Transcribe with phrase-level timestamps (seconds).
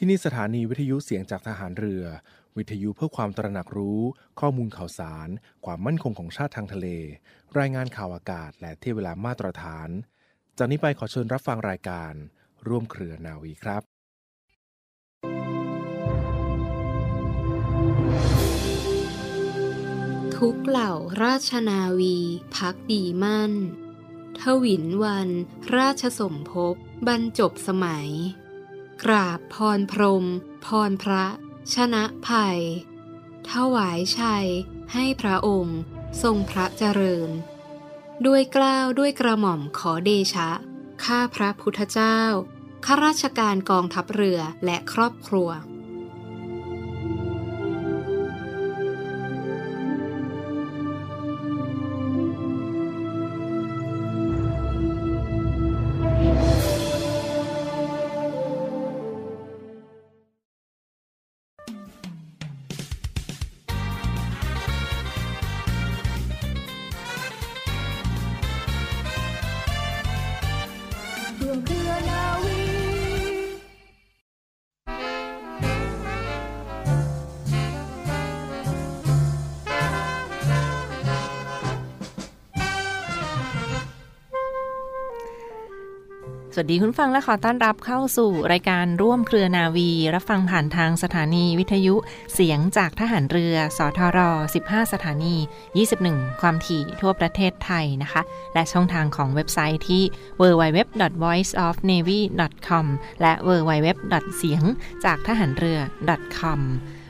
[0.00, 2.04] ที่นี่สถานีวิทยุเสียงจากทหารเรือ
[2.56, 4.00] วิทยุเพื่อความตระหนักรู้
[4.40, 5.28] ข้อมูลข่าวสาร
[5.64, 6.86] ความมั่นคงของชาติทางทะเล
[7.58, 9.88] รายงานข่าวอากาศ และเที่เวลามาตรฐาน
[10.58, 12.12] จากนี้ไปขอเชิญรับฟังรายการ
[12.68, 13.82] ร่วมเครือนาวีครับ
[20.36, 20.92] ทุกเหล่า
[21.22, 22.16] ราชนาวี
[22.56, 23.52] พักดีมั่น
[24.40, 25.28] ทวินวัน
[25.76, 26.74] ราชสมภพ
[27.06, 28.10] บรรจบสมัย
[29.04, 30.26] กราบพรพรม
[30.66, 31.26] พรพระ
[31.74, 32.60] ชนะภัย
[33.50, 34.46] ถวายชัย
[34.92, 35.80] ให้พระองค์
[36.22, 37.30] ทรงพระเจริญ
[38.26, 40.50] ด้วยกล้าวด้วยกระหม่อมขอเดชะ
[41.04, 42.18] ข้าพระพุทธเจ้า
[42.84, 45.77] ข้าราชการกองทัพเรือและครอบครัวร่ว
[86.58, 91.94] วัสดีคุณฟังและขอต้อนรับเข้าสู่รายการร่วมเครือนาวี รับฟังผ่านทางสถานีวิทยุ
[92.34, 94.18] เสียงจากทหารเรือ สทร
[94.58, 95.34] 15 สถานี
[95.88, 98.22] 21 ความถี่ทั่วประเทศไทยนะคะ
[98.54, 100.02] และช่องทางของเว็บไซต์ที่
[100.40, 102.86] www.voiceofnavy.com
[103.20, 103.86] และ www.
[104.36, 104.62] เสียง
[105.04, 105.78] จากทหารเรือ
[106.38, 106.60] .com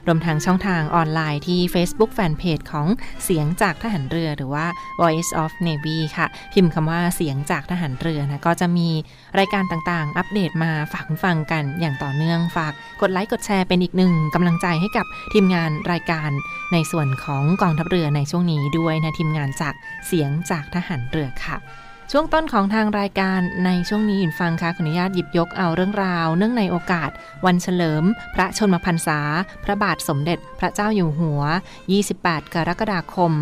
[0.09, 2.87] รวมทั้งช่องทางออนไลน์ที่ Facebook Fanpage ของ
[3.25, 4.67] เสียงจากทหารเรือหรือว่า
[5.01, 8.89] Voice of Navy ค่ะ พิมพ์คำว่าเสียงจากทหารเรือนะ ก็จะมี
[9.39, 16.31] รายการต่างๆ อัปเดตมาฝากคุณฟังกันอย่างต่อเนื่องฝากกดไลค์กดแชร์เป็นอีกหนึ่งกำลังใจให้กับทีมงานรายการ
[16.73, 19.75] ในส่วนของกองทัพเรือในช่วงนี้ด้วยนะทีมงานจาก
[20.07, 21.59] เสียงจากทหารเรือค่ะ
[22.13, 27.11] ช่วงต้นของทางรายการในช่วงนี้อินฟังค่ะขออนุญาตหยิบยกเอาเรื่องราว เนื่องในโอกาส
[27.47, 28.05] วันเฉลิม
[28.35, 29.21] พระชนมพรรษา
[29.65, 31.43] พระบาทสมเด็จพระเจ้าอยู่หัว
[31.99, 33.33] 28 กรกฎาคม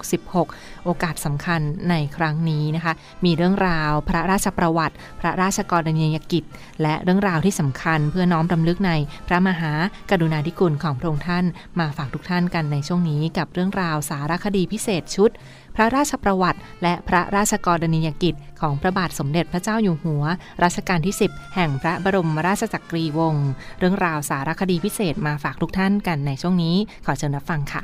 [0.00, 1.60] 2566 โอกาสสำคัญ
[1.90, 2.92] ในครั้งนี้นะคะ
[3.24, 6.44] มีเรื่องราวพระราชประวัติ พระราชกรณียกิจ
[6.82, 8.92] และเรื่องราวที่สำคัญเพื่อน้อมรำลึกใน
[9.28, 9.72] พระมหา
[10.10, 11.44] กรุณาธิคุณของพระองค์ท่าน
[11.78, 15.30] มาฝากทุกท่านกันในช่วงนี้กับเรื่องราวสารคดีพิเศษชุด
[15.76, 20.24] พระราชประวัติ และพระราชกรณียกิจ ของพระบาทสมเด็จพระเจ้าอยู่หัว
[20.62, 27.82] รัชกาลที่ 10 แห่งพระบรมราชจักรีวงศ์เรื่องราวสารคดีพิเศษมาฝากทุกท่านกันในช่วงนี้ ขอเชิญรับฟังค่ะ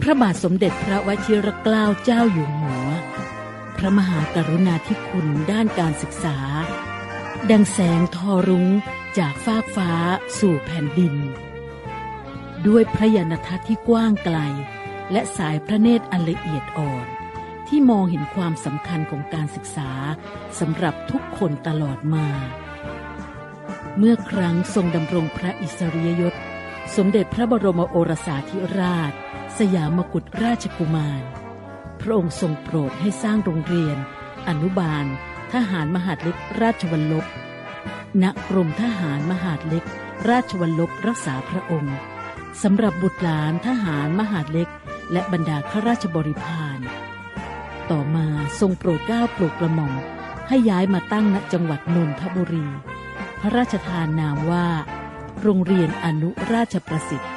[0.00, 2.86] พระบาทสมเด็จพระวชิรเกล้าเจ้าอยู่หัว
[3.78, 6.36] พระมหากรุณาธิคุณด้านการศึกษา
[7.50, 8.68] ดังแสงทอรุ้ง
[9.18, 9.90] จากฟากฟ้า
[10.38, 11.14] สู่แผ่นดิน
[12.66, 14.38] ด้วยพระยานทัศน์ที่กว้างไกล
[15.12, 17.06] และสายพระเนตรอันละเอียดอ่อน
[17.68, 19.90] ที่มองเห็นความสำคัญของการศึกษา
[20.58, 22.26] สำหรับทุกคนตลอดมา
[23.98, 26.34] เมื่อครั้งทรงดำรงพระอิสริยยศ
[26.96, 29.12] สมเด็จพระบรมโอรสาธิราช
[29.58, 31.22] สยามกุฎราชกุมาร
[32.00, 33.98] พระองค์ทรงโปรดให้สร้างโรงเรียน
[34.48, 35.06] อนุบาล
[35.54, 37.26] ทหารมหาดเล็กราชวัลลบ
[38.22, 39.84] ณกรมทหารมหาดเล็ก
[40.30, 41.96] ราชวัลลบรักษาพระองค์
[42.62, 44.68] สำหรับบุตรหลานทหารมหาดเล็ก
[45.12, 46.78] และบรรดาข้าราชบริพาร
[47.90, 48.26] ต่อมา
[48.60, 49.94] ทรงโปรดเกล้าโปรดกระหม่อม
[50.48, 52.66] ให้ย้ายมาตั้งณจังหวัดนนทบุรี
[53.40, 54.68] พระราชทานนามว่า
[55.42, 57.32] โรงเรียนอนุราชประสิทธิ์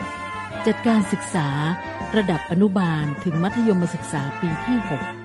[0.65, 1.49] จัดการศึกษา
[2.15, 5.20] ระดับอนุบาลถึงมัธยมศึกษาปีที่ 6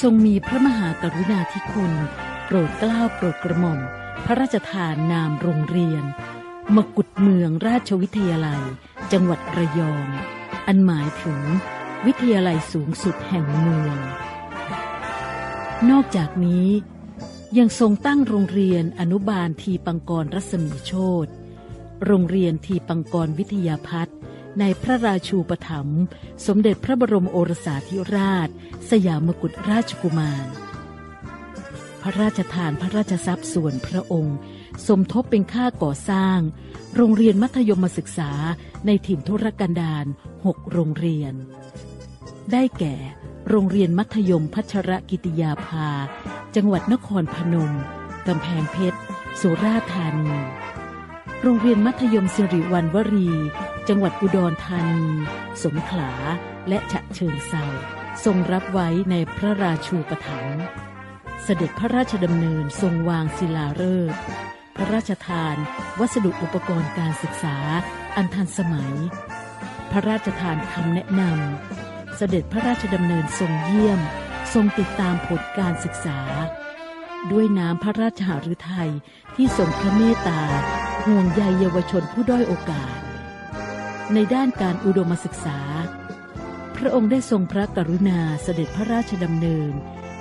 [0.00, 1.92] ทรงมีพระมหากรุณาธิคุณ
[2.44, 3.80] โปรดเกล้าโปรดกระหม่อม
[4.24, 6.04] พระราชทานนามโรงเรียน
[6.76, 8.62] มกุฎเมืองราชวิทยาลัย
[9.12, 10.06] จังหวัดระยอง
[10.66, 11.40] อันหมายถึง
[12.06, 13.96] วิทยาลัยสูงสุดแห่งเมือง
[15.90, 16.68] นอกจากนี้
[17.58, 20.92] ยังทรงตั้งโรงเรียนอนุบาลทีปังกรรัศมีโช
[21.24, 21.26] ต
[22.06, 24.17] โรงเรียนทีปังกรวิทยาพัฒน์
[24.60, 26.02] ในพระราชูปถัมภ์
[26.46, 28.48] สมเด็จพระบรมโอรสาธิราช
[28.90, 30.46] สยามกุฎราชกุมาร
[32.02, 34.36] พระราชทานพระราชทรัพย์ส่วนพระองค์
[34.86, 36.38] สมทบเป็นค่าก่อสร้าง
[36.96, 38.30] โรงเรียนมัธยมศึกษา
[38.86, 40.06] ในถิ่นทุรกันดาร
[40.46, 41.34] หกโรงเรียน
[42.52, 42.94] ได้แก่
[43.48, 45.88] โรงเรียนมัธยมพัชรกิติยาภา
[46.56, 47.72] จังหวัดนครพนม
[48.26, 48.98] กำแพงเพชร
[49.40, 50.32] สุราษฎร์ธานี
[51.42, 53.30] โรงเรียนมัธยมสิริวัณวรี
[53.88, 55.06] จังหวัดอุดรธานี
[55.64, 56.12] สงขลา
[56.68, 57.64] และฉะเชิงเซา
[58.24, 60.62] ทรงรับไว้ในพระราชูปถัมภ์
[61.44, 63.82] เสด็จพระราชดำเนินทรงวางศิลาฤ
[64.12, 64.20] กษ์
[64.76, 65.56] พระราชทาน
[66.00, 67.56] วัสดุอุปกรณ์การศึกษา
[68.16, 68.94] อันทันสมัย
[69.90, 74.00] พระราชทานคำแนะนำเสด็จพระราชดำเนินทรงเยี่ยม
[74.54, 76.18] ทรงติดตามผลการศึกษา
[77.30, 78.90] ด้วยน้ำพระราชหฤทัย
[79.34, 80.42] ที่ทรงพระเมตตา
[81.08, 82.96] ห่วงใยเยาวชนผู้ด้อยโอกาส
[84.14, 85.58] ในด้านการอุดมศึกษา
[86.76, 89.72] พระองค์ได้ทรงพระกรุณาเสด็จพระราชดำเนิน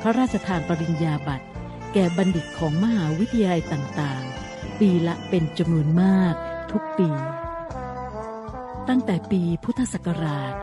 [0.01, 1.45] พระราชทานปริญญาบัตร
[1.93, 6.33] แก่บัณฑิตของมหาวิทยาลัยต่างๆ ปีละเป็นจำนวนมาก
[6.71, 7.09] ทุกปี
[8.87, 10.53] ตั้งแต่ปีพุทธศักราช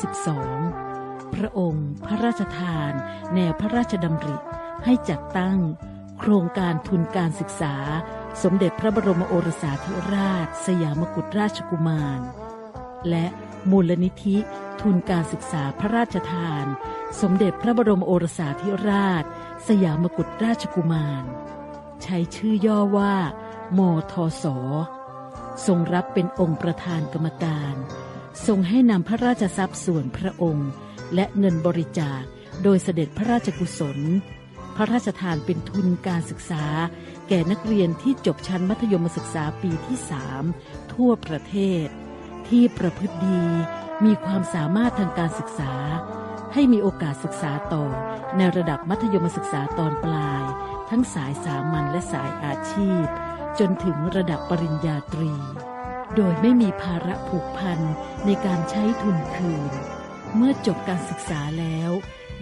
[0.00, 2.92] 2552 พระองค์พระราชทาน
[3.34, 4.36] แนวพระราชดำริ
[4.84, 5.58] ให้จัดตั้ง
[6.18, 7.74] โครงการทุนการศึกษา
[8.42, 12.20] สมเด็จพระบรมโอรสาธิราช สยามกุฎราชกุมาร
[13.10, 13.26] และ
[13.70, 14.36] มูลนิธิ
[14.80, 16.64] ทุนการศึกษาพระราชทาน
[17.20, 19.24] สมเด็จพระบรมโอรสาธิราช
[19.68, 21.24] สยามกุฎราชกุมาร
[22.02, 23.14] ใช้ชื่อย่อว่า
[23.78, 23.80] ม
[24.12, 24.44] ทศ
[25.66, 27.74] ทรงรับเป็นองค์ประธานกรรมการ
[28.46, 30.70] ทรงให้นำพระราชทรัพย์ส่วนพระองค์
[31.14, 32.22] และเงินบริจาค
[32.62, 33.98] โดยเสด็จพระราชกุศล
[34.80, 36.64] ระราชทานเป็นทุนการศึกษา
[37.28, 40.44] แก่นักเรียนที่จบชั้นมัธยมศึกษาปีที่สาม
[40.92, 41.86] ทั่วประเทศ
[42.48, 43.44] ที่ประพฤติดี
[44.04, 45.72] มีความสามารถทางการศึกษา
[46.52, 47.84] ให้มีโอกาสศึกษาต่อ
[48.36, 50.44] ในระดับมัธยมศึกษาตอนปลาย
[50.90, 53.04] ทั้งสายสามัญและสายอาชีพ
[53.58, 55.34] จนถึงระดับปริญญาตรี
[56.16, 57.80] โดยไม่มีภาระผูกพัน
[58.26, 59.72] ในการใช้ทุนคืน
[60.36, 61.90] เมื่อจบการศึกษาแล้ว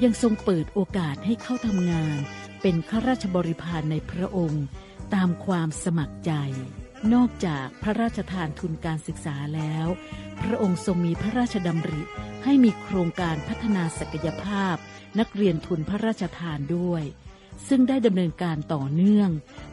[0.05, 2.17] ยังทรงเปิดโอกาสให้เข้าทำงาน
[2.62, 4.65] เป็นข้าราชบริพารในพระองค์
[5.15, 6.33] ตามความสมัครใจ
[7.15, 9.87] นอกจากพระราชทานทุนการศึกษาแล้ว
[10.41, 12.03] พระองค์ทรงมีพระราชดำริ
[12.45, 14.77] ให้มีโครงการพัฒนาศักยภาพ
[15.19, 17.05] นักเรียนทุนพระราชทานด้วย
[17.69, 19.31] ซึ่งได้ดำเนินการต่อเนื่อง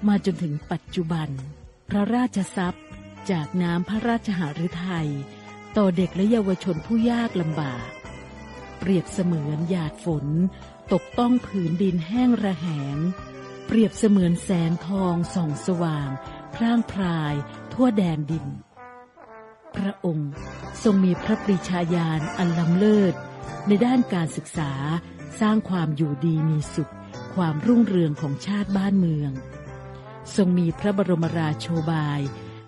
[0.08, 1.30] มาจนถึงปัจจุบัน
[1.90, 2.84] พระราชทรัพย์
[3.32, 5.10] จากน้ำพระราชหฤทัย
[5.78, 7.88] ต่อเด็กและเยาวชนผู้ยากลำบาก
[8.88, 10.26] เปรียบเสมือนหยาดฝน
[10.94, 12.98] ตกต้องผืนดินแห้งระแหง
[13.66, 16.10] เปรียบเสมือนแสงทองส่องสว่าง
[16.56, 17.34] พร่างพราย
[17.74, 18.46] ทั่วแดนดิน
[19.76, 20.32] พระองค์
[20.84, 23.16] ทรงมีพระปรีชาญาณอันล้ำเลิศ
[23.68, 24.72] ในด้านการศึกษา
[25.40, 26.94] สร้างความอยู่ดีมีสุข
[27.36, 29.32] ความรุ่งเรืองของชาติบ้านเมือง
[30.36, 32.22] ทรงมีพระบรมราโชบาย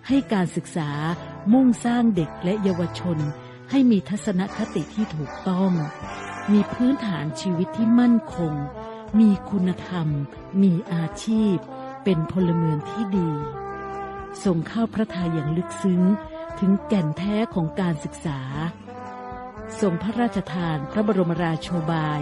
[0.08, 0.90] ให้การศึกษา
[1.52, 3.18] มุ่งสร้างเด็กและเยาวชน
[3.70, 5.72] ให้มีทัศนคติที่ถูกต้อง
[6.52, 8.54] มีพื้นฐานชีวิตที่มั่นคง
[9.18, 10.08] มีคุณธรรม
[10.62, 11.56] มีอาชีพ
[12.04, 13.30] เป็นพลเมืองที่ดี
[14.44, 16.02] ทรงเข้าพระทัยอย่างลึกซึ้ง
[16.58, 18.40] ถึงแก่นแท้ของการศึกษา
[19.80, 22.20] ทรงพระราชทานพระบรมราโชบาย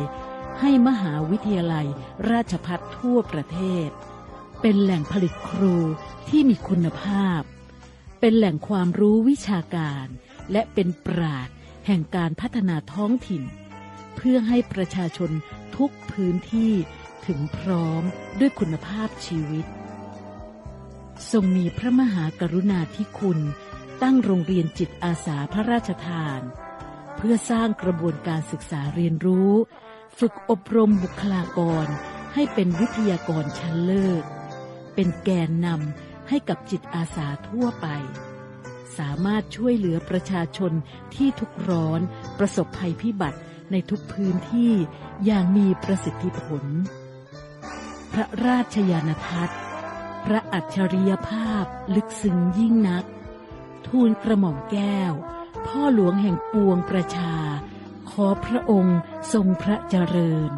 [0.61, 1.87] ให้มหาวิทยาลัย
[2.31, 3.89] ราชพัฒทั่วประเทศ
[4.61, 5.77] เป็นแหล่งผลิตครู
[6.29, 7.41] ที่มีคุณภาพ
[8.21, 10.07] เป็นแหล่งความรู้วิชาการ
[10.53, 11.49] และเป็นปราด
[11.87, 13.43] แห่งการพัฒนาท้องถิ่น
[14.17, 15.31] เพื่อให้ประชาชน
[15.77, 16.73] ทุกพื้นที่
[17.27, 18.03] ถึงพร้อม
[18.39, 19.67] ด้วยคุณภาพชีวิต
[21.33, 23.41] ทรงมีพระมหากรุณาธิคุณ
[24.03, 26.41] ตั้งโรงเรียนจิตอาสาพระราชทาน
[27.17, 29.53] เพื่อสร้างกระบวนการศึกษาเรียนรู้
[30.19, 31.87] ฝึกอบรมบุคลากร
[32.35, 34.25] ให้เป็นวิทยากรชั้นเลิศ
[34.95, 37.87] เป็นแกนนำให้กับจิตอาสาทั่วไป
[38.99, 40.73] สามารถช่วยเหลือประชาชน
[41.15, 42.00] ที่ทุกข์ร้อน
[42.38, 43.38] ประสบภัยพิบัติ
[43.71, 44.73] ในทุกพื้นที่
[45.25, 46.65] อย่างมีประสิทธิผล
[48.12, 49.61] พระราชยานทัศน์
[50.25, 53.05] พระอัจฉริยภาพลึกซึ้งยิ่งนัก
[53.87, 55.12] ทูลกระหม่อมแก้ว
[55.67, 57.35] พ่อหลวงแห่งปวงประชา
[58.11, 58.99] ขอพระองค์
[59.33, 60.53] ทรงพระเจริญ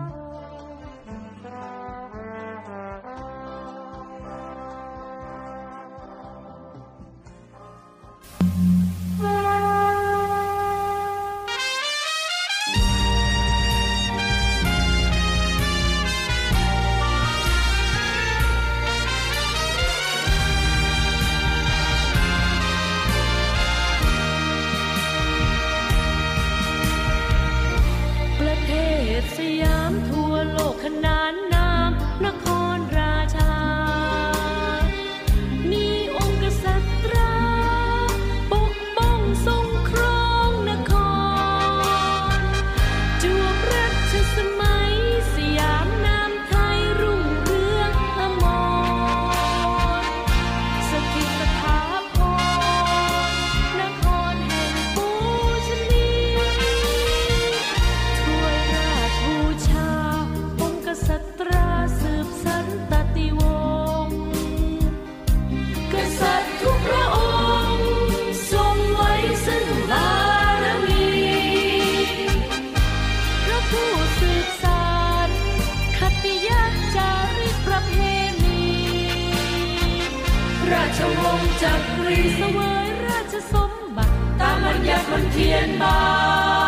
[85.35, 86.68] 天吧。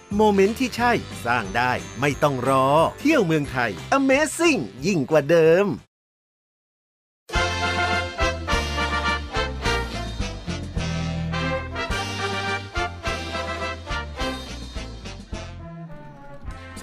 [0.17, 0.91] moment ที่ใช่
[1.25, 2.67] สร้างได้ไม่ต้องรอ
[2.99, 5.65] เที่ยวเมืองไทย Amazing ยิ่งกว่าเดิม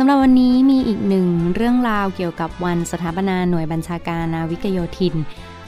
[0.00, 5.14] สำหรับวันนี้มีอีกหนึ่งเรื่องราวเกี่ยวกับวันสถาปนาหน่วยบัญชาการนาวิกโยธิน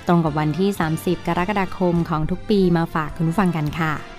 [0.07, 4.10] ตรงกับวันที่ 30 กรกฎาคมของทุกปีมาฝากคุณผู้ฟังกันค่ะ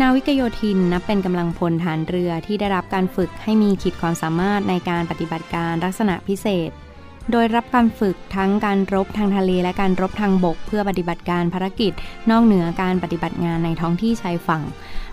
[0.00, 6.70] นาวิกโยธินนับเป็นกำลังพลฐานเรือที่ได้รับการฝึกให้มีขีดความสามารถในการปฏิบัติการลักษณะพิเศษ
[7.30, 11.92] โดยรับการฝึกทั้งการรบทางทะเลและการรบทางบก เพื่อปฏิบัติการภารกิจ
[12.30, 14.62] นอกเหนือการปฏิบัติงานในท้องที่ชายฝั่ง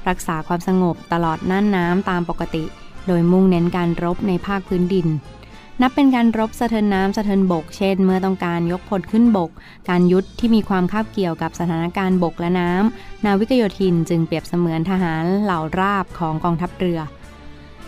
[0.09, 2.63] รักษาความสงบตลอดน่านน้ำตามปกติ
[3.07, 5.07] โดยมุ่งเน้นการรบในภาคพื้นดิน
[5.81, 9.51] นับเป็นการรบสะเทินน้ำสะเทินบก เช่น เมื่อต้องการยกพลขึ้นบก
[9.89, 16.99] การยุทธที่มีความคาบเกี่ยวกับสถานการณ์บกและน้ำ นาวิกโยธินจึงเปรียบเสมือนทหารเหล่าราบของกองทัพเรือ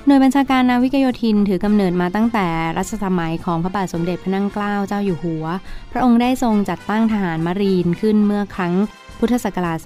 [0.06, 5.46] หน่วยบัญชาการนาวิกโยธินถือกำเนิดมาตั้งแต่รัชสมัยของพระบาทสมเด็จพระนั่งเกล้าเจ้าอยู่หัว
[5.92, 8.74] พระองค์ได้ทรงจัดตั้งทหารมารีนขึ้นเมื่อครั้ง
[9.20, 9.78] พุทธศักราช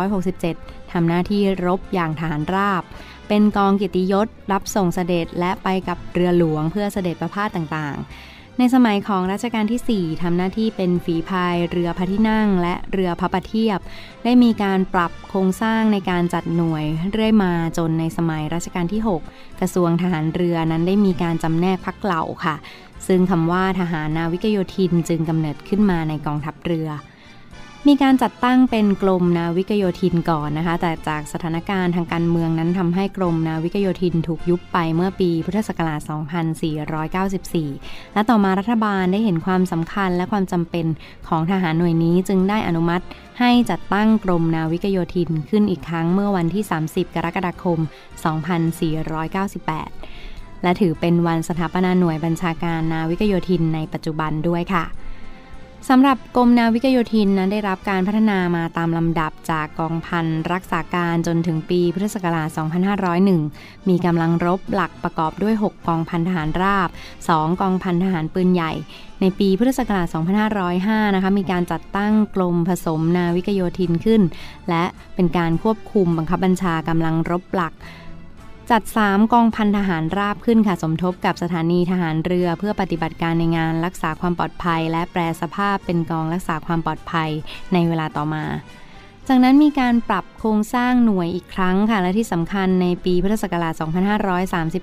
[0.00, 2.82] 2367 ทำหน้าที่รบอย่างทหารราบ
[3.28, 13.78] เป็นกองกียรติยศรับส่งเสด็จและไปกับเรือหลวงเพื่อเสด็จประพาสต่างๆ ในสมัยของรัชกาลที่ 4ทำหน้าที่เป็นฝีพายเรือพระที่นั่ง และเรือพระประเทียบ
[14.24, 19.20] ได้มีการปรับโครงสร้างในการจัดหน่วยเรื่อยมาจนในสมัยรัชกาลที่ 6
[19.60, 22.56] กระทรวงทหารเรือนั้นได้มีการจำแนกพักเหล่าค่ะ
[23.06, 26.88] ซึ่งคำว่าทหารนาวิกโยธินจึงกำเนิดขึ้นมาในกองทัพเรือ
[27.88, 36.00] มีการจัดตั้งเป็นกรมนาวิกโยธินก่อนนะคะ แต่จากสถานการณ์ทางการเมืองนั้นทำให้กรมนาวิกโยธินถูกยุบไปเมื่อปีพุทธศักราช
[37.28, 40.86] 2494 และต่อมารัฐบาลได้เห็นความสำคัญและความจำเป็น
[41.28, 43.04] ของทหารหน่วยนี้จึงได้อนุมัติ
[43.40, 47.78] ให้จัดตั้งกรมนาวิกโยธินขึ้นอีกครั้งเมื่อวันที่ 30 กรกฎาคม
[49.00, 54.84] 2498 และถือเป็นวันสถาปนาหน่วยบัญชาการนาวิกโยธินในปัจจุบันด้วยค่ะ
[55.88, 62.48] สำหรับกรมนาวิกโยธินนั้นได้รับการพัฒนามาตามลำดับจากกองพันรักษาการจนถึงปีพุทธศักราช
[63.18, 66.88] 2501 มีกำลังรบหลักประกอบด้วย 6 กองพันทหารราบ
[67.24, 68.72] 2 กองพันทหารปืนใหญ่
[69.20, 70.06] ในปีพุทธศักราช
[70.60, 74.22] 2505 นะคะมีการจัดตั้งกรมผสมนาวิกโยธินขึ้น
[74.68, 77.74] และเป็นการควบคุมบังคับบัญชากำลังรบหลัก
[78.72, 87.30] จัด 3 กองพันทหารราบขึ้นค่ะสมทบกับสถานีทหารเรือ เพื่อปฏิบัติการในงานรักษาความปลอดภัย และแปรสภาพเป็นกองรักษาความปลอดภัย
[87.72, 88.44] ในเวลาต่อมา
[89.28, 93.72] จากนั้นมีการปรับโครงสร้างหน่วยอีกครั้งค่ะและที่สำคัญในปีพุทธศักราช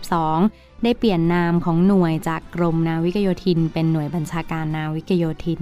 [0.06, 5.62] 2532 ได้เปลี่ยนนามของหน่วยจากกรมนาวิกโยธิน เป็นหน่วยบัญชาการนาวิกโยธิน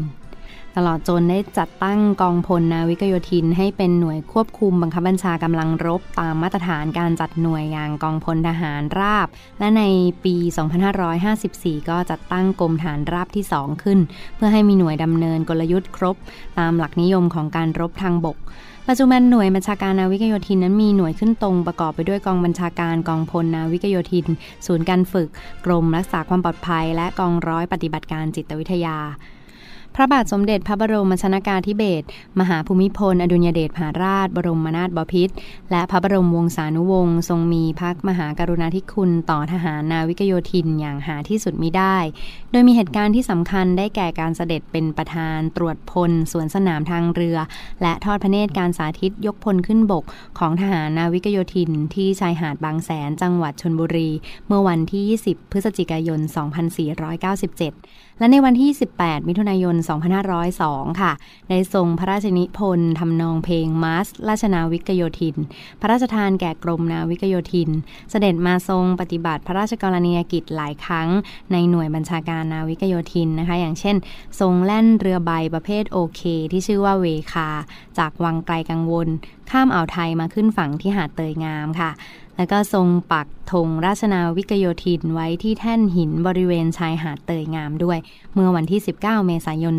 [0.78, 9.28] ตลอดจนได้จัดตั้งกองพลนาวิกโยธิน ให้เป็นหน่วยควบคุมบังคับบัญชากำลังรบตามมาตรฐานการจัดหน่วยอย่างกองพลทหารราบ
[9.60, 9.84] และใน
[10.24, 10.36] ปี
[11.14, 14.00] 2554 ก็จัดตั้งกรมฐานราบที่ 2 ขึ้น
[14.36, 16.16] เพื่อให้มีหน่วยดำเนินกลยุทธ์ครบ
[16.60, 18.38] ตามหลักนิยมของการรบทางบก
[18.90, 24.26] ปัจจุบันหน่วยบัญชาการนาวิกโยธินนั้นมีหน่วยขึ้นตรงประกอบไปด้วยกองบัญชาการกองพลนาวิกโยธิน
[24.66, 25.30] ศูนย์การฝึก
[25.66, 28.98] กรมรักษาความปลอดภัย และกองร้อยปฏิบัติการจิตวิทยา
[29.96, 32.06] พระบาทสมเด็จพระบรมชนากาธิเบศร
[32.40, 35.34] มหาภูมิพล อดุลยเดชมหาราช บรมนาถบพิตร
[35.72, 41.98] และพระบรมวงศานุวงศ์ทรงมีพระมหากรุณาธิคุณต่อทหารนาวิกโยธินอย่างหาที่สุดมิได้
[42.52, 47.38] โดยมีเหตุการณ์ที่สำคัญได้แก่การเสด็จเป็นประธานตรวจพลสวนสนามทางเรือ
[47.82, 50.04] และทอดพระเนตรการสาธิตยกพลขึ้นบก
[50.40, 54.10] ของทหารนาวิกโยธิน ที่ชายหาดบางแสนจังหวัดชนบุรี
[54.48, 55.04] เมื่อวันที่
[55.34, 59.76] 20 พฤศจิกายน 2497 และในวันที่ 18 มิถุนายน
[60.38, 61.12] 2502 ค่ะ
[61.50, 65.36] ได้ทรงพระราชนิพนธ์ทำนองเพลงมาสราชนาวิกโยธิน
[65.82, 67.70] พระราชทานแก่กรมนาวิกโยธิน
[68.12, 71.10] เสด็จมาทรงปฏิบัติพระราชกรณียกิจหลายครั้ง
[71.52, 73.96] ในหน่วยบัญชาการนาวิกโยธินนะคะ อย่างเช่น
[74.40, 76.22] ทรงแล่นเรือใบประเภทโอเค
[76.52, 77.50] ที่ชื่อว่าเวคา
[77.98, 79.08] จากวังไกลกังวล
[79.52, 81.92] ข้ามอ่าวไทยมาขึ้นฝั่งที่หาดเตยงามค่ะ
[82.38, 87.98] แล้วก็ทรงปักธงราชนาวิกโยธินไว้ที่แท่นหินบริเวณชายหาดเตยงามด้วย
[88.34, 89.76] เมื่อวันที่ 19 เมษายน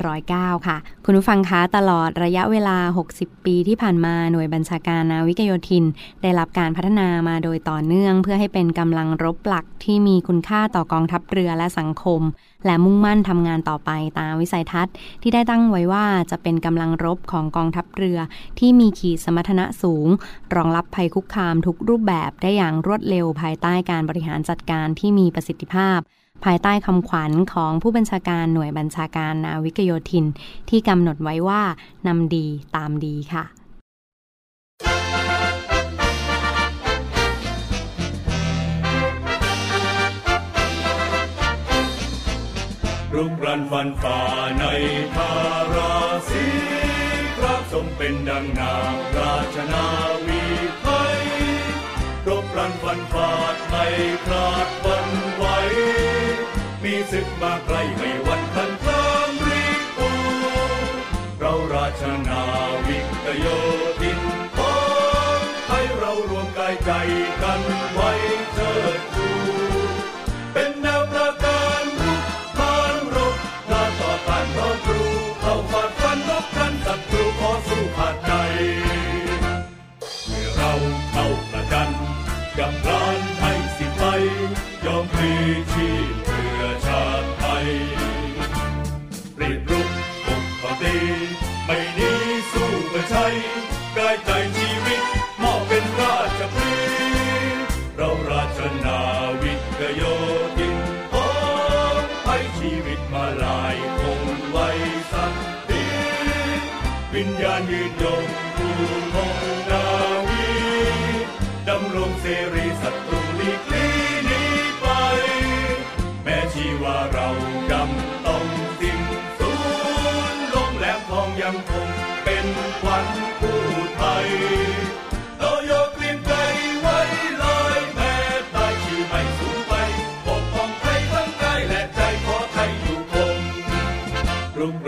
[0.00, 2.78] 2509 ค่ะ คุณผู้ฟังคะตลอดระยะเวลา
[3.12, 5.84] 60 ปีที่ผ่านมาหน่วยบัญชาการนาวิกโยธิน
[6.22, 12.20] ได้รับการพัฒนามาโดยต่อเนื่อง เพื่อให้เป็นกำลังรบหลักที่มีคุณค่าต่อกองทัพเรือและสังคม
[12.66, 18.18] และมุ่งมั่นทำงานต่อไปตามวิสัยทัศน์ ที่ได้ตั้งไว้ว่าจะเป็นกำลังรบของกองทัพเรือ
[18.58, 20.08] ที่มีขีดสมรรถนะสูง
[20.54, 25.98] รองรับภัยคุกคามทุกรูปแบบได้อย่างรวดเร็วภายใต้การบริหารจัดการที่มีประสิทธิภาพ
[26.44, 30.24] ภายใต้คำขวัญของผู้บัญชาการหน่วยบัญชาการนาวิกโยธิน
[30.70, 31.62] ที่กำหนดไว้ว่า
[32.06, 32.46] นำดี
[32.76, 33.63] ตามดีค่ะ
[43.14, 44.18] รุกรันฟันฝ่า
[44.58, 44.64] ใน
[45.14, 45.32] ทา
[45.74, 45.94] รา
[46.30, 46.46] ศี
[47.38, 48.74] พระทรงเป็นดังนา
[49.18, 49.86] ราชนา
[50.26, 50.42] วี
[50.82, 51.18] ไทย
[52.28, 53.30] รบรันฟันฝ่า
[53.68, 53.86] ไม่
[54.24, 55.44] คลาดวันไหว
[56.82, 59.64] มีศึกมาไกลไม่วันพันคลามรี
[59.96, 60.10] ปู
[61.38, 62.42] เราราชนา
[62.86, 63.46] วิกโย
[64.00, 64.20] ธิน
[64.56, 64.72] พอ
[65.68, 66.90] ให้เรารวมกายใจ
[67.42, 67.60] กัน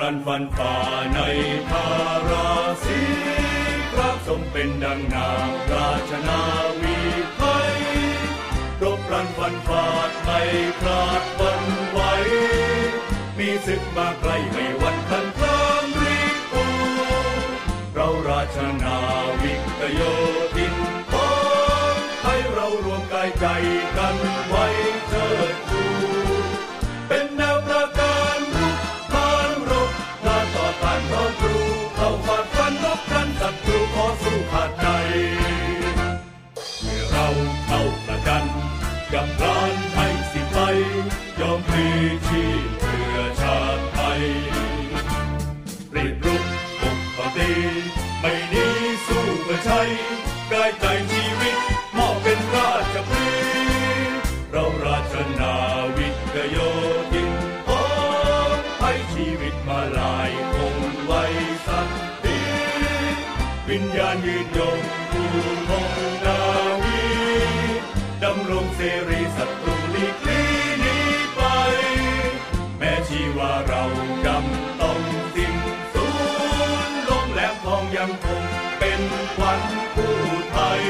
[0.06, 0.74] รันฟันฝ่า
[1.14, 1.18] ใน
[1.70, 1.86] ทา
[2.28, 2.48] รา
[2.84, 3.00] ศี
[3.92, 6.40] พระสมเป็นดังนางราชนา
[6.80, 6.98] วี
[7.36, 7.74] ไทย
[8.82, 9.84] รบรันฟันฝ่า
[10.24, 10.40] ไม่
[10.80, 12.00] คลาดวันไหว
[13.38, 16.18] มีศึกมาไกลไม่วันทันพรามรี
[16.52, 16.64] ปู
[17.94, 18.98] เราราชนา
[19.42, 20.00] วิกโย
[20.56, 20.74] ธิน
[21.10, 21.28] พอ
[21.94, 23.46] มให้เรารวมกายใจ
[23.96, 24.16] กัน
[24.48, 31.45] ไวา
[64.56, 64.78] ยืนยง
[65.12, 65.28] ผู้
[65.68, 65.86] คง
[66.24, 66.40] นา
[66.82, 67.04] วี
[68.24, 70.42] ดำรงเสรีศัตรูลีกลี
[70.84, 71.40] นี้ไป
[72.78, 73.84] แม้ชีวาเรา
[74.24, 75.00] จำต้อง
[75.34, 75.54] สิ้น
[75.92, 76.08] สู
[76.88, 78.42] ญลงแหลมทองยังคง
[78.78, 79.00] เป็น
[79.36, 79.60] ขวัญ
[79.94, 80.16] ผู้
[80.50, 80.82] ไทย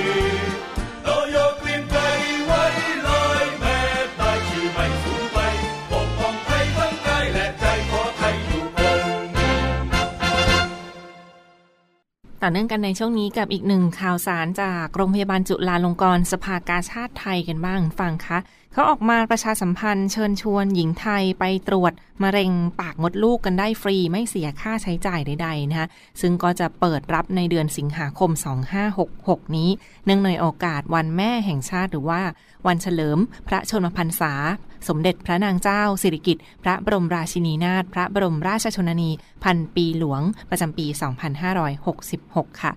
[12.49, 18.39] ต่อเนื่องกันในช่วงนี้กับอีกหนึ่งข่าวสารจากโรงพยาบาลจุฬาลงกรณ์สภากาชาติไทยกันบ้างฟังคะ
[18.73, 25.89] เขาออกมาประชาสัมพันธ์เชิญชวนหญิงไทยไปตรวจมะเร็งปากมดลูกกันได้ฟรีไม่เสียค่าใช้จ่ายใดๆนะคะ
[26.21, 28.31] ซึ่งก็จะเปิดรับในเดือนสิงหาคม
[28.93, 29.71] 2566 นี้
[30.05, 32.23] เนื่องในโอกาสวันแม่แห่งชาติหรือว่า
[32.67, 34.33] วันเฉลิมพระชนมพรรษา
[34.89, 39.11] สมเด็จพระนางเจ้า สิริกิติ์พระบรมราชินีนาถพระบรมราชชนนี
[39.45, 40.87] พันปีหลวง ประจำปี
[41.75, 42.73] 2566 ค่ะ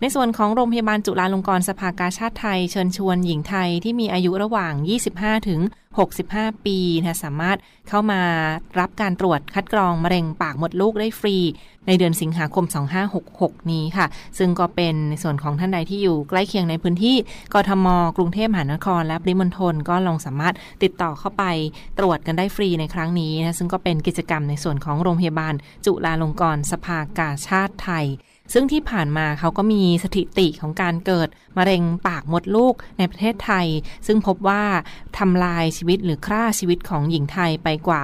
[0.00, 4.72] ในส่วนของโรงพยาบาลจุฬาลงกรณ์สภากาชาติไทย เชิญชวนหญิงไทยที่มีอายุระหว่าง
[5.10, 5.60] 25 ถึง
[6.00, 8.20] 65 ปีนะสามารถเข้ามา
[8.78, 11.36] รับการตรวจคัดกรองมะเร็งปากมดลูกได้ฟรี
[11.86, 12.64] ในเดือนสิงหาคม
[13.18, 14.06] 2566 นี้ค่ะ
[14.38, 17.16] ซึ่งก็เป็นในส่วนของท่านใดที่อยู่ใกล้เคียงในพื้นที่
[17.54, 21.44] กทม กรุงเทพมหานคร และปริมณฑลก็ลองสามารถติดต่อเข้าไป
[21.98, 25.54] ตรวจกันได้ฟรีในครั้งนี้นะซึ่งก็เป็นกิจกรรมในส่วนของโรงพยาบาล
[25.86, 28.06] จุฬาลงกรณ์สภากาชาติไทย
[28.52, 33.66] ซึ่งที่ผ่านมาเขาก็มีสถิติของการเกิดมะเร็งปากมดลูกในประเทศไทย
[34.06, 34.62] ซึ่งพบว่า
[35.18, 38.02] ทำลายชีวิตหรือฆ่าชีวิตของหญิงไทยไปกว่า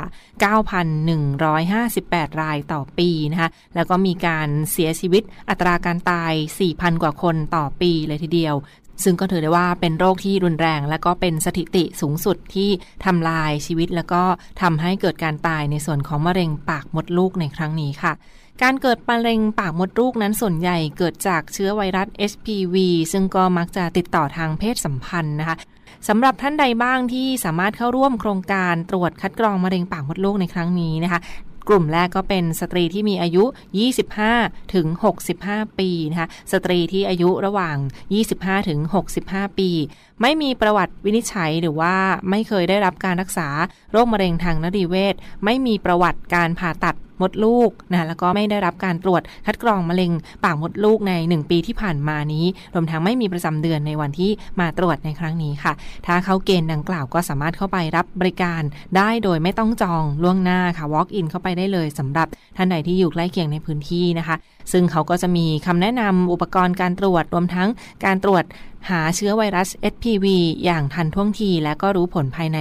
[1.38, 6.32] 9,158 รายต่อปีนะคะแล้วก็มีการเสียชีวิตอัตราการตาย
[6.66, 8.56] 4,000 กว่าคนต่อปีเลยทีเดียว
[9.04, 12.70] ซึ่งก็ถือได้ว่าเป็นโรคที่รุนแรง และก็เป็นสถิติสูงสุดที่
[13.04, 14.22] ทำลายชีวิต แล้วก็
[14.62, 18.12] ทำให้เกิดการตายในส่วนของมะเร็งปากมดลูกในครั้งนี้ค่ะ
[18.62, 22.76] การเกิดมะเร็งปากมดลูกนั้นส่วนใหญ่เกิดจากเชื้อไวรัส HPV
[23.12, 25.56] ซึ่งก็มักจะติดต่อทางเพศสัมพันธ์นะคะ
[26.08, 31.20] สำหรับท่านใดบ้างที่สามารถเข้าร่วมโครงการตรวจคัดกรองมะเร็งปากมดลูกในครั้งนี้นะคะ
[31.68, 33.44] กลุ่มแรกก็เป็นสตรีที่มีอายุ
[34.08, 34.86] 25 ถึง
[35.32, 37.76] 65 ปีนะคะ สตรีที่อายุระหว่าง
[38.22, 38.80] 25 ถึง
[39.18, 39.70] 65 ปี
[40.22, 41.94] ไม่มีประวัติวินิจฉัยหรือว่า
[42.30, 43.48] ไม่เคยได้รับการรักษา
[43.92, 50.12] โรคมะเร็งทางนรีเวชไม่มีประวัติการผ่าตัดมดลูกนะแล้วก็ไม่ได้รับการตรวจคัดกรองมะเร็ง
[50.44, 55.72] ปากมดลูกใน 1 ปีที่ผ่านมานี้ รวมทั้งไม่มีประจำเดือนในวันที่มาตรวจในครั้งนี้ค่ะ
[56.06, 58.62] ถ้าเขาเกณฑ์ดังกล่าวก็สามารถเข้าไปรับบริการ
[58.96, 64.36] ได้โดยไม่ต้องจองล่วงหน้าค่ะ walk in เข้าไปได้เลยสำหรับท่านใดที่อยู่ใกล้เคียงในพื้นที่นะคะ
[64.72, 67.68] ซึ่งเขาก็จะมีคำแนะนำอุปกรณ์การตรวจรวมทั้ง
[68.04, 68.44] การตรวจ
[68.90, 70.26] หาเชื้อไวรัส HPV
[70.64, 72.58] อย่างทันท่วงที และก็รู้ผลภายใน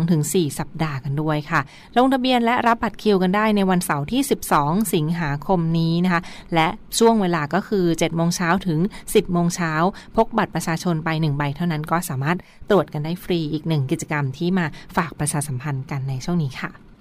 [0.00, 1.60] 2-4 สัปดาห์กันด้วยค่ะ
[1.96, 4.22] ลงทะเบียนและรับบัตรคิวกันได้ในวันเสาร์ที่
[4.56, 6.22] 12 สิงหาคมนี้นะคะ
[6.54, 9.72] และช่วงเวลาก็คือ 7 โมงเช้าถึง 10 โมงเช้า
[10.16, 12.38] พกบัตรประชาชนไป 1 ใบเท่านั้นก็สามารถ
[12.70, 16.91] ตรวจกันได้ฟรีอีกหนึ่งกิจกรรมที่มาฝากประชาสัมพันธ์กันในช่วงนี้ค่ะ